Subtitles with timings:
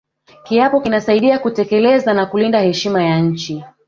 [0.43, 3.63] kiapo kinasaidia kutekeleza na kulinda heshima ya nchi